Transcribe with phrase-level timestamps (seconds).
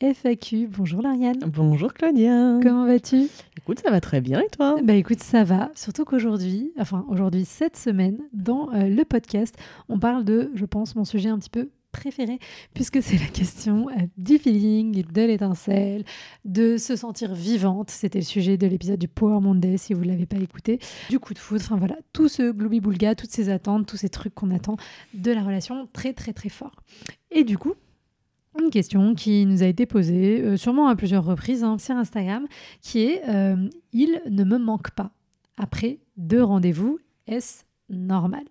[0.00, 0.68] FAQ.
[0.68, 1.40] Bonjour Lauriane.
[1.46, 2.60] Bonjour Claudia.
[2.62, 3.26] Comment vas-tu?
[3.56, 4.76] Écoute, ça va très bien et toi?
[4.82, 5.72] Bah écoute, ça va.
[5.74, 9.56] Surtout qu'aujourd'hui, enfin aujourd'hui, cette semaine, dans euh, le podcast,
[9.88, 12.38] on parle de, je pense, mon sujet un petit peu préféré,
[12.74, 16.04] puisque c'est la question euh, du feeling, de l'étincelle,
[16.44, 17.90] de se sentir vivante.
[17.90, 20.78] C'était le sujet de l'épisode du Power Monday, si vous ne l'avez pas écouté.
[21.10, 24.34] Du coup de foudre, enfin voilà, tout ce gloobie-boulga, toutes ces attentes, tous ces trucs
[24.34, 24.76] qu'on attend
[25.14, 26.76] de la relation très très très fort.
[27.32, 27.74] Et du coup,
[28.62, 32.46] une question qui nous a été posée, euh, sûrement à plusieurs reprises, hein, sur Instagram,
[32.80, 35.10] qui est euh, Il ne me manque pas.
[35.56, 38.44] Après deux rendez-vous, est-ce normal?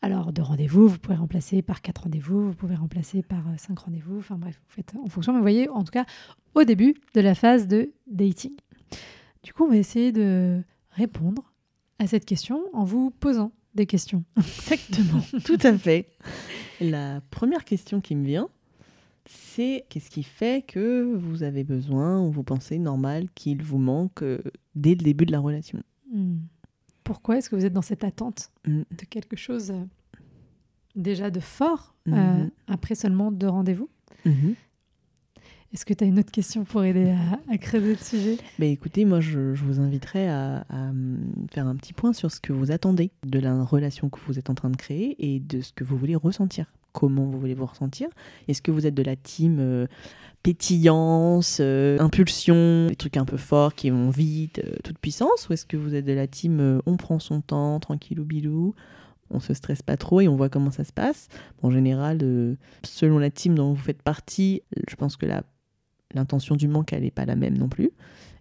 [0.00, 3.80] Alors, deux rendez-vous, vous pouvez remplacer par quatre rendez-vous, vous pouvez remplacer par euh, cinq
[3.80, 6.04] rendez-vous, enfin bref, vous faites en fonction, mais vous voyez, en tout cas,
[6.54, 8.52] au début de la phase de dating.
[9.42, 11.52] Du coup, on va essayer de répondre
[11.98, 14.24] à cette question en vous posant des questions.
[14.36, 16.06] Exactement, tout à fait.
[16.80, 18.48] La première question qui me vient,
[19.28, 24.22] c'est qu'est-ce qui fait que vous avez besoin ou vous pensez normal qu'il vous manque
[24.22, 24.38] euh,
[24.74, 25.82] dès le début de la relation?
[26.12, 26.36] Hmm.
[27.04, 28.82] Pourquoi est-ce que vous êtes dans cette attente Mm.
[28.90, 29.84] de quelque chose euh,
[30.96, 32.50] déjà de fort euh, Mhm.
[32.68, 33.88] après seulement deux rendez-vous?
[34.24, 34.54] Mhm.
[35.76, 38.38] Est-ce que tu as une autre question pour aider à, à creuser le sujet?
[38.58, 40.64] Bah, écoutez, moi je, vous inviterais à,
[41.52, 44.48] faire un petit point sur ce que vous attendez de la relation que vous êtes
[44.48, 46.72] en train de créer et de ce que vous voulez ressentir.
[46.94, 48.08] Comment vous voulez vous ressentir?
[48.48, 49.86] Est-ce que vous êtes de la team euh,
[50.42, 55.46] pétillance, euh, impulsion, des trucs un peu forts qui vont vite, euh, toute puissance?
[55.50, 58.74] Ou est-ce que vous êtes de la team on prend son temps, tranquillou bilou
[59.28, 61.28] on se stresse pas trop et on voit comment ça se passe?
[61.62, 62.20] En général,
[62.82, 65.42] selon la team dont vous faites partie, je pense que la
[66.14, 67.90] l'intention du manque, elle n'est pas la même non plus.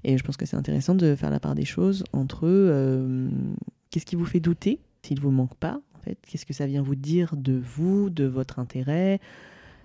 [0.04, 3.30] Et je pense que c'est intéressant de faire la part des choses entre euh,
[3.90, 6.82] qu'est-ce qui vous fait douter s'il vous manque pas, en fait, qu'est-ce que ça vient
[6.82, 9.20] vous dire de vous, de votre intérêt,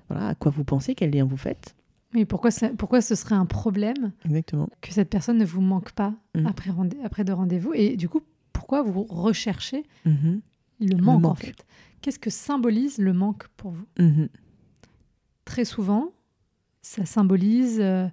[0.09, 1.75] voilà, à quoi vous pensez, quel lien vous faites?
[2.15, 4.69] Oui, pourquoi, ça- pourquoi ce serait un problème Exactement.
[4.81, 6.47] que cette personne ne vous manque pas Mm.
[6.47, 6.71] après,
[7.05, 7.73] après deux rendez-vous?
[7.75, 8.21] Et du coup,
[8.53, 10.41] pourquoi vous recherchez Mhm,
[10.81, 11.39] le manque, en manque.
[11.45, 11.67] fait?
[12.01, 13.87] Qu'est-ce que symbolise le manque pour vous?
[13.99, 14.29] Mhm,
[15.45, 16.09] Très souvent,
[16.83, 18.07] ça symbolise euh,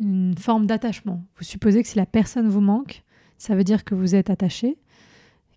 [0.00, 1.22] une forme d'attachement.
[1.36, 3.02] Vous supposez que si la personne vous manque,
[3.38, 4.76] ça veut dire que vous êtes attaché,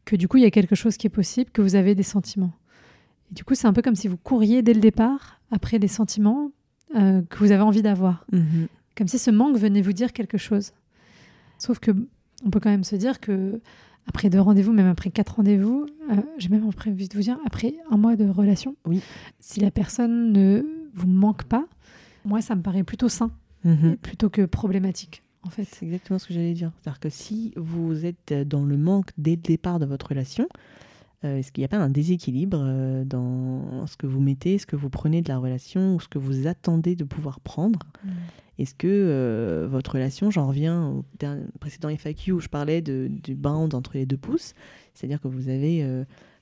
[0.06, 2.04] que du coup, il y a quelque chose qui est possible, que vous avez des
[2.04, 2.54] sentiments.
[3.32, 5.88] Et du coup, c'est un peu comme si vous couriez dès le départ après des
[5.88, 6.52] sentiments
[6.96, 8.26] euh, que vous avez envie d'avoir.
[8.32, 8.68] mhm.
[8.98, 10.74] Comme si ce manque venait vous dire quelque chose.
[11.58, 11.92] Sauf que
[12.46, 13.62] on peut quand même se dire que
[14.08, 17.76] après deux rendez-vous, même après quatre rendez-vous, euh, j'ai même prévu de vous dire après
[17.92, 19.02] un mois de relation, Oui.
[19.40, 21.66] si la personne ne vous manque pas,
[22.30, 23.32] moi ça me paraît plutôt sain
[23.66, 23.98] Mhm.
[23.98, 25.66] plutôt que problématique en fait.
[25.66, 26.72] C'est exactement ce que j'allais dire.
[26.82, 30.48] C'est-à-dire que si vous êtes dans le manque dès le départ de votre relation,
[31.26, 34.66] euh, est-ce qu'il n'y a pas un déséquilibre euh, dans ce que vous mettez, ce
[34.66, 37.80] que vous prenez de la relation ou ce que vous attendez de pouvoir prendre?
[38.58, 41.06] Est-ce que euh, votre relation, j'en reviens au
[41.60, 44.54] précédent FAQ où je parlais de, du bound entre les deux pouces,
[44.94, 45.86] c'est-à-dire que vous avez,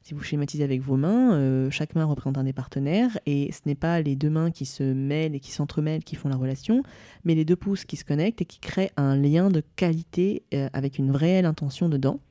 [0.07, 3.59] si vous schématisez avec vos mains, euh, chaque main représente un des partenaires et ce
[3.65, 6.81] n'est pas les deux mains qui se mêlent et qui s'entremêlent qui font la relation,
[7.25, 10.69] mais les deux pouces qui se connectent et qui créent un lien de qualité euh,
[10.71, 12.21] avec une réelle intention dedans.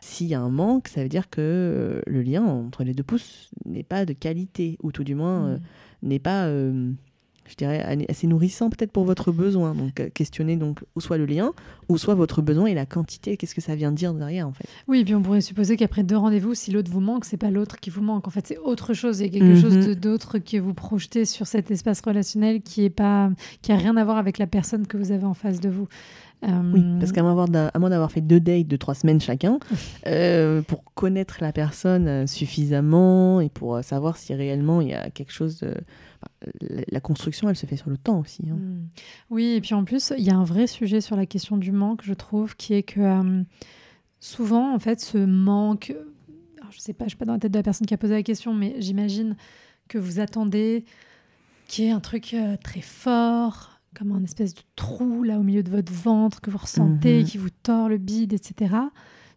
[0.00, 3.02] S'il y a un manque, ça veut dire que euh, le lien entre les deux
[3.02, 5.58] pouces n'est pas de qualité, ou tout du moins euh,
[6.02, 6.50] n'est pas,
[7.52, 9.74] je dirais, assez nourrissant peut-être pour votre besoin.
[9.74, 11.52] Donc euh, questionnez donc ou soit le lien,
[11.88, 13.36] ou soit votre besoin et la quantité.
[13.36, 14.64] Qu'est-ce que ça vient dire derrière en fait?
[14.88, 17.50] Oui, et puis on pourrait supposer qu'après deux rendez-vous, si l'autre vous manque, c'est pas
[17.50, 18.26] l'autre qui vous manque.
[18.26, 19.20] En fait, c'est autre chose.
[19.20, 19.60] Il y a quelque Mhm.
[19.60, 23.96] chose d'autre que vous projetez sur cet espace relationnel qui est pas, qui a rien
[23.96, 25.86] à voir avec la personne que vous avez en face de vous.
[26.44, 29.60] Euh, Oui, parce qu'à moins d'avoir- fait deux dates de trois semaines chacun,
[30.08, 34.94] euh, pour connaître la personne euh, suffisamment et pour euh, savoir si réellement il y
[34.94, 35.60] a quelque chose.
[35.60, 35.76] de-
[36.60, 38.42] la- construction, elle se fait sur le temps aussi.
[38.50, 38.54] hein.
[38.56, 38.88] Mm.
[39.30, 41.72] Oui, et puis en plus, il y a un vrai sujet sur la question du
[41.72, 43.42] manque, je trouve, qui est que euh,
[44.20, 45.94] souvent, en fait, ce manque,
[46.60, 47.98] alors, je sais pas, je suis pas dans la tête de la personne qui a
[47.98, 49.36] posé la question, mais j'imagine
[49.88, 50.84] que vous attendez
[51.68, 55.42] qu'il y ait un truc euh, très fort, comme un espèce de trou là au
[55.42, 57.24] milieu de votre ventre que vous ressentez, Mhm.
[57.24, 58.74] qui vous tord le bide, etc.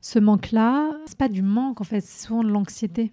[0.01, 3.11] Ce manque-là, c'est pas du manque en fait, c'est souvent de l'anxiété.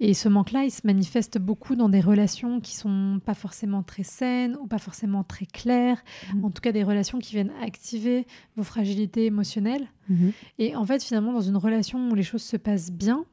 [0.00, 4.02] Et ce manque-là, il se manifeste beaucoup dans des relations qui sont pas forcément très
[4.02, 6.02] saines ou pas forcément très claires.
[6.34, 6.44] Mhm.
[6.44, 8.26] En tout cas, des relations qui viennent activer
[8.56, 9.88] vos fragilités émotionnelles.
[10.08, 10.32] Mhm.
[10.58, 13.24] Et en fait, finalement, dans une relation où les choses se passent bien,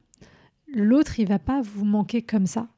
[0.74, 2.68] l'autre, il va pas vous manquer comme ça.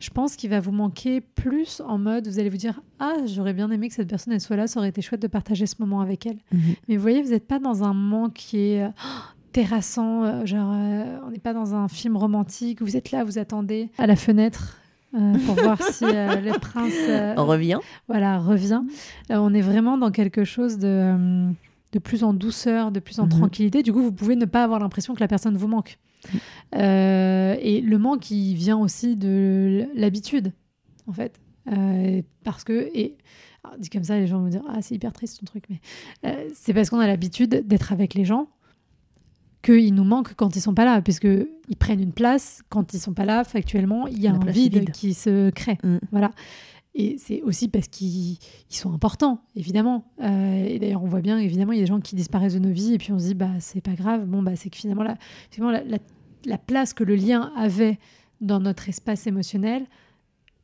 [0.00, 3.52] Je pense qu'il va vous manquer plus en mode, vous allez vous dire, ah, j'aurais
[3.52, 5.74] bien aimé que cette personne elle soit là, ça aurait été chouette de partager ce
[5.78, 6.38] moment avec elle.
[6.52, 6.60] Mhm.
[6.88, 8.88] Mais vous voyez, vous n'êtes pas dans un manque qui est euh,
[9.52, 13.38] terrassant, euh, genre, euh, on n'est pas dans un film romantique, vous êtes là, vous
[13.38, 14.78] attendez à la fenêtre
[15.14, 17.78] euh, pour voir si euh, le prince euh, revient.
[18.08, 18.82] voilà, revient.
[19.28, 21.48] On est vraiment dans quelque chose de,
[21.92, 23.30] de plus en douceur, de plus en Mhm.
[23.30, 23.82] tranquillité.
[23.82, 25.98] Du coup, vous pouvez ne pas avoir l'impression que la personne vous manque.
[26.76, 30.52] Euh, et le manque, il vient aussi de l'habitude,
[31.06, 31.40] en fait.
[32.44, 33.16] Parce que, et
[33.64, 35.80] alors, dit comme ça, les gens vont dire Ah, c'est hyper triste ton truc, mais
[36.54, 38.48] c'est parce qu'on a l'habitude d'être avec les gens
[39.74, 41.28] qu'ils nous manquent quand ils sont pas là, puisque
[41.68, 43.44] ils prennent une place quand ils sont pas là.
[43.44, 44.90] Factuellement, il y a La un vide, vide.
[44.92, 45.78] qui se crée.
[45.82, 45.98] Mm.
[46.12, 46.30] Voilà.
[46.94, 48.32] Et c'est aussi parce qu'ils
[48.70, 50.04] ils sont importants, évidemment.
[50.22, 52.58] Euh, et d'ailleurs, on voit bien, évidemment, il y a des gens qui disparaissent de
[52.58, 54.26] nos vies, et puis on se dit, bah, c'est pas grave.
[54.26, 55.16] Bon, bah, c'est que finalement, la,
[55.50, 55.98] finalement la, la-
[56.46, 57.98] la place que le lien avait
[58.40, 59.84] dans notre espace émotionnel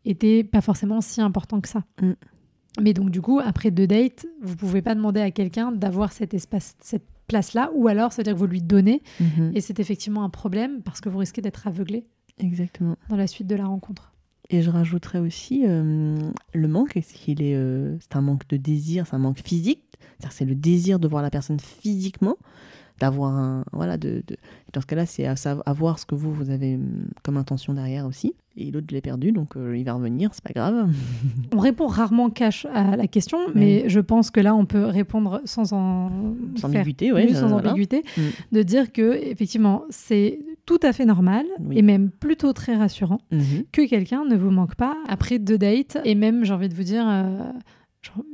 [0.04, 1.84] était pas forcément si important que ça.
[2.02, 2.12] Mm.
[2.80, 6.34] Mais donc, du coup, après deux dates, vous pouvez pas demander à quelqu'un d'avoir cet
[6.34, 9.52] espace, cette place-là, ou alors, ça veut dire que vous lui donnez, Mhm.
[9.54, 12.06] et c'est effectivement un problème parce que vous risquez d'être aveuglé
[12.38, 12.96] Exactement.
[13.08, 14.12] dans la suite de la rencontre.
[14.50, 16.16] Et je rajouterais aussi euh,
[16.54, 19.82] le manque, est-ce qu'il est, euh, c'est un manque de désir, c'est un manque physique,
[20.30, 22.36] c'est le désir de voir la personne physiquement,
[23.00, 24.36] d'avoir un, voilà, de, de-
[24.72, 27.36] dans ce cas-là, c'est à, sav- à voir ce que vous vous avez hum, comme
[27.36, 28.34] intention derrière aussi.
[28.58, 30.88] Et l'autre je l'ai perdu, donc euh, il va revenir, c'est pas grave.
[31.54, 33.52] On répond rarement cash à la question, Oui.
[33.54, 36.10] mais je pense que là, on peut répondre sans en
[36.56, 37.70] Sans faire ambiguïté, ouais, plus, sans voilà.
[37.70, 38.20] ambiguïté, Mm.
[38.56, 41.76] de dire que effectivement, c'est tout à fait normal Oui.
[41.78, 43.64] et même plutôt très rassurant Mhm.
[43.72, 46.82] que quelqu'un ne vous manque pas après deux dates et même, j'ai envie de vous
[46.82, 47.04] dire.
[47.08, 47.38] euh,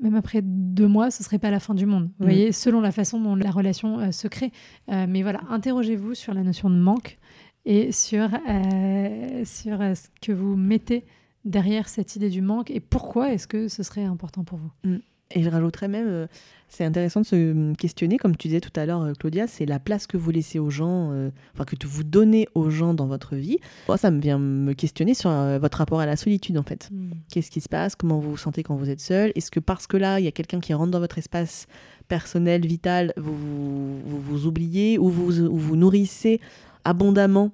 [0.03, 2.11] même après deux mois, ce serait pas la fin du monde.
[2.19, 2.29] Vous Mm.
[2.29, 4.53] voyez, selon la façon dont la relation euh, se crée.
[4.91, 7.17] Euh, mais voilà, interrogez-vous sur la notion de manque
[7.65, 11.05] et sur, euh, sur euh, ce que vous mettez
[11.45, 14.99] derrière cette idée du manque et pourquoi est-ce que ce serait important pour vous?
[15.35, 16.27] Et je rajouterais même, euh,
[16.69, 20.07] c'est intéressant de se questionner, comme tu disais tout à l'heure, Claudia, c'est la place
[20.07, 23.59] que vous laissez aux gens, euh, enfin que vous donnez aux gens dans votre vie.
[23.89, 26.91] Moi, ça me vient me questionner sur euh, votre rapport à la solitude, en fait.
[27.31, 27.95] Qu'est-ce qui se passe?
[27.97, 29.33] Comment vous vous sentez quand vous êtes seul?
[29.35, 31.67] Est-ce que parce que là, il y a quelqu'un qui rentre dans votre espace
[32.09, 36.41] personnel, vital, vous vous, vous, vous oubliez ou vous, ou vous nourrissez
[36.85, 37.53] abondamment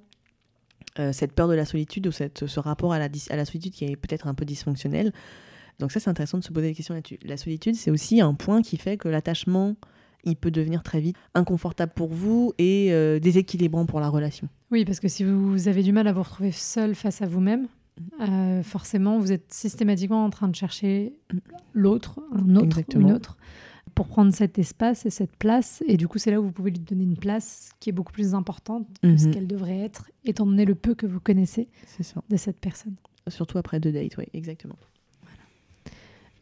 [0.99, 3.71] euh, cette peur de la solitude ou cette, ce rapport à la, à la solitude
[3.73, 5.13] qui est peut-être un peu dysfonctionnel
[5.79, 7.19] Donc ça, c'est intéressant de se poser des questions là-dessus.
[7.23, 9.75] La solitude, c'est aussi un point qui fait que l'attachement,
[10.25, 14.49] il peut devenir très vite inconfortable pour vous et euh, déséquilibrant pour la relation.
[14.71, 17.67] Oui, parce que si vous avez du mal à vous retrouver seul face à vous-même,
[17.99, 18.23] Mm.
[18.23, 21.13] euh, forcément, vous êtes systématiquement en train de chercher
[21.73, 23.07] l'autre, un autre Exactement.
[23.09, 23.37] une autre,
[23.95, 25.83] pour prendre cet espace et cette place.
[25.87, 28.11] Et du coup, c'est là où vous pouvez lui donner une place qui est beaucoup
[28.13, 29.33] plus importante que ce Mhm.
[29.33, 31.67] qu'elle devrait être, étant donné le peu que vous connaissez
[32.01, 32.21] ça.
[32.29, 32.95] de cette personne.
[33.27, 34.75] Surtout après deux dates, oui, exactement.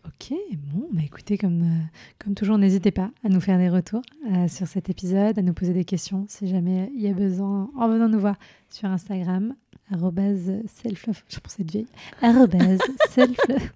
[0.06, 0.34] Ok,
[0.74, 1.84] bon, bah écoutez, comme, euh,
[2.18, 4.02] comme toujours, n'hésitez pas à nous faire des retours
[4.32, 7.70] euh, sur cet épisode, à nous poser des questions si jamais il y a besoin,
[7.76, 8.38] en venant nous voir
[8.70, 9.54] sur Instagram,
[9.92, 10.52] arrobase
[11.30, 11.88] je vieille,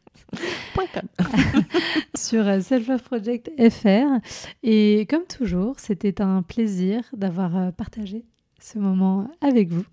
[2.16, 4.20] sur euh, Project FR.
[4.64, 8.26] Et comme toujours, c'était un plaisir d'avoir euh, partagé
[8.60, 9.84] ce moment avec vous.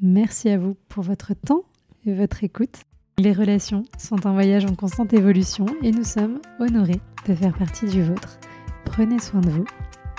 [0.00, 1.64] Merci à vous pour votre temps
[2.06, 2.82] et votre écoute.
[3.18, 7.86] Les relations sont un voyage en constante évolution et nous sommes honorés de faire partie
[7.86, 8.38] du vôtre.
[8.84, 9.64] Prenez soin de vous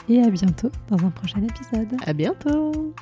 [0.07, 1.97] et à bientôt dans un prochain épisode.
[2.05, 2.93] À bientôt